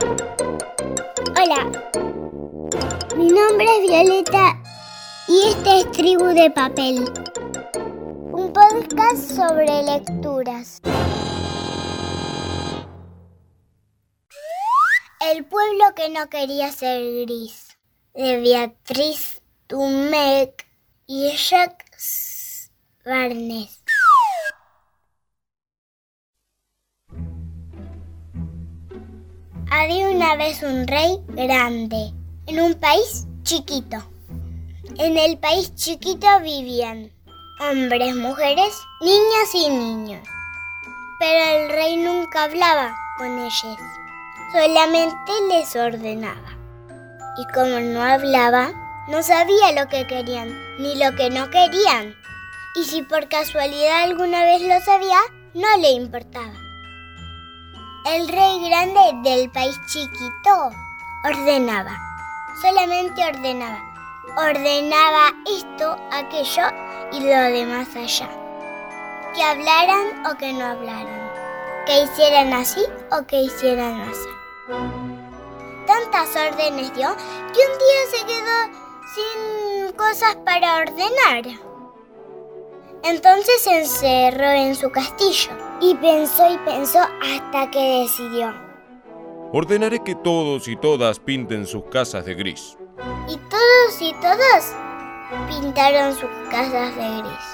[0.00, 1.70] Hola,
[3.16, 4.58] mi nombre es Violeta
[5.28, 7.04] y este es Tribu de Papel,
[8.32, 10.80] un podcast sobre lecturas.
[15.30, 17.76] El pueblo que no quería ser gris,
[18.14, 20.66] de Beatriz Dumec
[21.06, 22.72] y Jacques
[23.04, 23.79] Barnes.
[29.72, 32.12] Había una vez un rey grande
[32.46, 33.98] en un país chiquito.
[34.98, 37.12] En el país chiquito vivían
[37.60, 40.26] hombres, mujeres, niñas y niños.
[41.20, 43.78] Pero el rey nunca hablaba con ellos,
[44.52, 46.58] solamente les ordenaba.
[47.38, 48.72] Y como no hablaba,
[49.06, 50.48] no sabía lo que querían
[50.80, 52.16] ni lo que no querían.
[52.74, 55.20] Y si por casualidad alguna vez lo sabía,
[55.54, 56.59] no le importaba.
[58.06, 60.70] El rey grande del país chiquito
[61.22, 61.98] ordenaba,
[62.62, 63.78] solamente ordenaba.
[64.38, 66.62] Ordenaba esto, aquello
[67.12, 68.30] y lo demás allá.
[69.34, 71.30] Que hablaran o que no hablaran.
[71.84, 74.28] Que hicieran así o que hicieran así.
[75.86, 77.14] Tantas órdenes dio
[77.52, 78.80] que un día se quedó
[79.14, 81.60] sin cosas para ordenar.
[83.02, 88.54] Entonces se encerró en su castillo y pensó y pensó hasta que decidió.
[89.52, 92.76] Ordenaré que todos y todas pinten sus casas de gris.
[93.28, 94.74] Y todos y todas
[95.48, 97.46] pintaron sus casas de gris.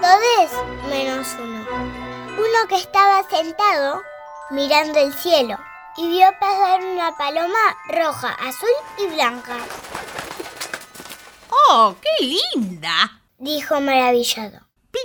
[0.00, 1.64] Todos menos uno.
[2.36, 4.02] Uno que estaba sentado
[4.50, 5.58] mirando el cielo
[5.96, 9.56] y vio pasar una paloma roja, azul y blanca.
[11.48, 13.22] ¡Oh, qué linda!
[13.38, 14.63] dijo maravillado.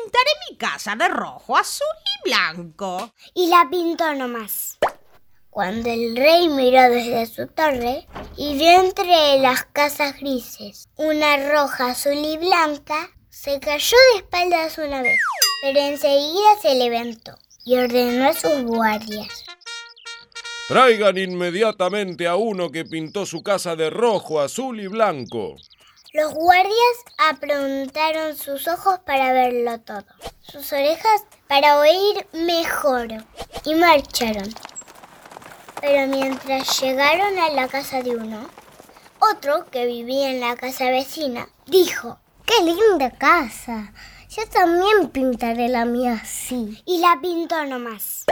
[0.10, 3.14] Pintaré mi casa de rojo, azul y blanco.
[3.36, 4.80] Y la pintó nomás.
[5.52, 11.92] Cuando el rey miró desde su torre y vio entre las casas grises una roja,
[11.92, 15.20] azul y blanca, se cayó de espaldas una vez,
[15.62, 19.46] pero enseguida se levantó y ordenó a sus guardias.
[20.70, 25.56] Traigan inmediatamente a uno que pintó su casa de rojo, azul y blanco.
[26.12, 26.74] Los guardias
[27.20, 30.06] aprontaron sus ojos para verlo todo,
[30.42, 33.10] sus orejas para oír mejor
[33.64, 34.52] y marcharon.
[35.80, 38.50] Pero mientras llegaron a la casa de uno,
[39.20, 43.94] otro que vivía en la casa vecina dijo, ¡Qué linda casa!
[44.30, 46.82] Yo también pintaré la mía así.
[46.88, 48.26] Y la pintó nomás.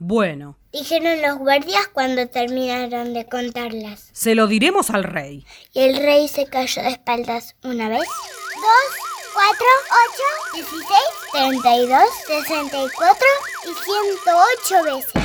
[0.00, 4.08] Bueno, Dijeron los guardias cuando terminaron de contarlas.
[4.12, 5.46] se lo diremos al rey.
[5.72, 8.92] Y el rey se cayó de espaldas una vez, dos,
[9.32, 9.66] cuatro,
[10.08, 13.26] ocho, dieciséis, treinta y dos, sesenta y cuatro
[13.62, 15.23] y ciento ocho veces.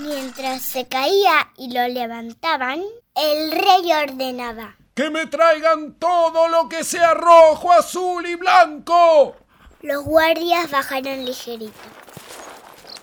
[0.00, 2.82] Mientras se caía y lo levantaban,
[3.14, 4.78] el rey ordenaba.
[4.94, 9.36] ¡Que me traigan todo lo que sea rojo, azul y blanco!
[9.82, 11.74] Los guardias bajaron ligerito.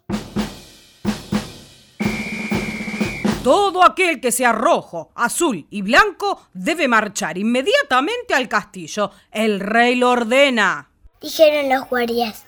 [3.42, 9.12] Todo aquel que sea rojo, azul y blanco debe marchar inmediatamente al castillo.
[9.30, 10.90] El rey lo ordena.
[11.20, 12.44] Dijeron los guardias.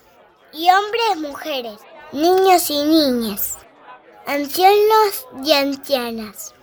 [0.53, 1.79] Y hombres, mujeres,
[2.11, 3.59] niños y niñas,
[4.27, 6.55] ancianos y ancianas,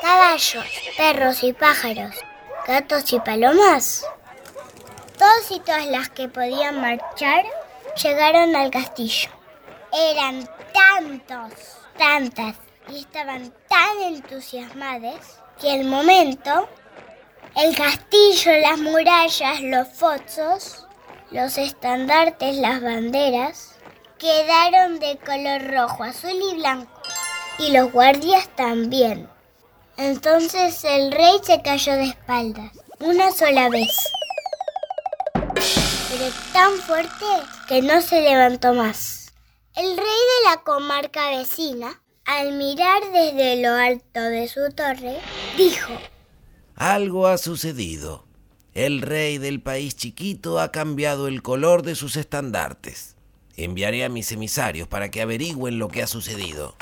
[0.00, 0.64] caballos,
[0.96, 2.14] perros y pájaros,
[2.66, 4.06] gatos y palomas.
[5.18, 7.44] Todos y todas las que podían marchar
[8.02, 9.28] llegaron al castillo.
[9.92, 11.52] Eran tantos,
[11.98, 12.56] tantas
[12.88, 15.20] y estaban tan entusiasmados
[15.60, 16.68] que al momento
[17.56, 20.86] el castillo, las murallas, los fozos,
[21.30, 23.74] los estandartes, las banderas,
[24.18, 27.00] quedaron de color rojo, azul y blanco.
[27.58, 29.30] Y los guardias también.
[29.96, 33.96] Entonces el rey se cayó de espaldas, una sola vez.
[35.32, 37.24] Pero tan fuerte
[37.66, 39.32] que no se levantó más.
[39.74, 45.18] El rey de la comarca vecina al mirar desde lo alto de su torre,
[45.56, 45.92] dijo,
[46.74, 48.26] Algo ha sucedido.
[48.74, 53.16] El rey del país chiquito ha cambiado el color de sus estandartes.
[53.56, 56.76] Enviaré a mis emisarios para que averigüen lo que ha sucedido.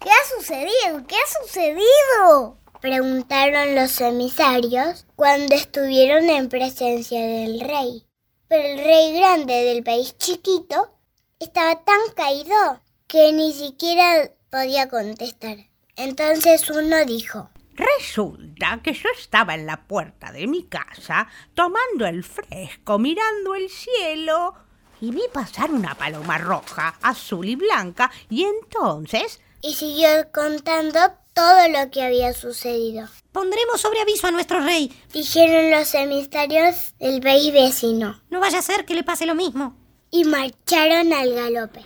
[0.00, 1.06] ¿Qué ha sucedido?
[1.08, 2.58] ¿Qué ha sucedido?
[2.80, 8.06] Preguntaron los emisarios cuando estuvieron en presencia del rey.
[8.46, 10.92] Pero el rey grande del país chiquito
[11.40, 15.58] estaba tan caído que ni siquiera podía contestar.
[15.96, 22.24] Entonces uno dijo, Resulta que yo estaba en la puerta de mi casa tomando el
[22.24, 24.54] fresco, mirando el cielo,
[25.00, 29.40] y vi pasar una paloma roja, azul y blanca, y entonces...
[29.62, 31.00] Y siguió contando
[31.34, 33.08] todo lo que había sucedido.
[33.32, 38.22] Pondremos sobre aviso a nuestro rey, dijeron los emisarios del país vecino.
[38.30, 39.76] No vaya a ser que le pase lo mismo.
[40.10, 41.82] Y marcharon al galope.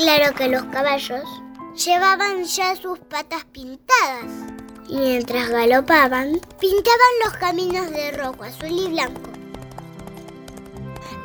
[0.00, 1.28] Claro que los caballos
[1.76, 4.24] llevaban ya sus patas pintadas
[4.88, 9.20] mientras galopaban pintaban los caminos de rojo, azul y blanco.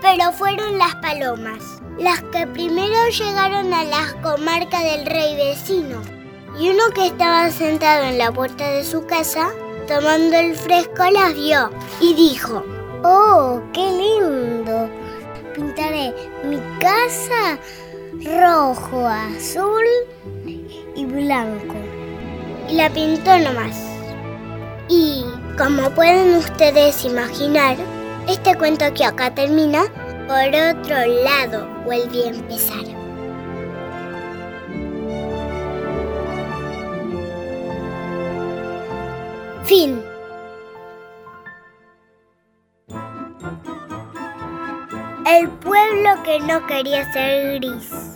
[0.01, 1.63] Pero fueron las palomas
[1.97, 6.01] las que primero llegaron a las comarcas del rey vecino
[6.59, 9.51] y uno que estaba sentado en la puerta de su casa
[9.87, 11.69] tomando el fresco las vio
[12.01, 12.61] y dijo,
[13.05, 14.89] ¡Oh, qué lindo!
[15.55, 16.13] Pintaré
[16.43, 17.57] mi casa
[18.25, 19.85] rojo, azul
[20.95, 21.75] y blanco.
[22.69, 23.75] Y la pintó nomás.
[24.89, 25.23] Y
[25.57, 27.77] como pueden ustedes imaginar,
[28.27, 29.83] este cuento que acá termina,
[30.27, 32.83] por otro lado vuelve a empezar.
[39.63, 40.03] Fin.
[45.27, 48.14] El pueblo que no quería ser gris.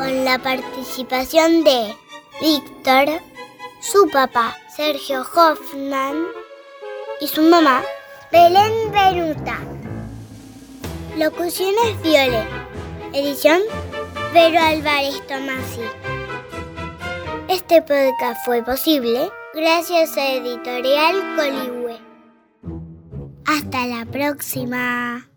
[0.00, 1.94] Con la participación de
[2.40, 3.20] Víctor,
[3.82, 6.24] su papá Sergio Hoffman
[7.20, 7.82] y su mamá
[8.32, 9.58] Belén Beruta.
[11.18, 12.48] Locuciones Violet.
[13.12, 13.60] Edición
[14.32, 15.82] Vero Álvarez Tomasi.
[17.48, 22.00] Este podcast fue posible gracias a Editorial Coligüe.
[23.44, 25.29] Hasta la próxima.